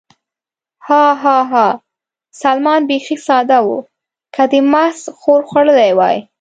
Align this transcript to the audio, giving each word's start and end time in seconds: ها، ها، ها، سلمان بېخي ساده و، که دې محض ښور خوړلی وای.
ها، 0.85 1.05
ها، 1.21 1.37
ها، 1.51 1.67
سلمان 2.41 2.81
بېخي 2.89 3.17
ساده 3.27 3.59
و، 3.65 3.69
که 4.35 4.43
دې 4.51 4.59
محض 4.73 4.99
ښور 5.19 5.41
خوړلی 5.49 5.91
وای. 5.99 6.17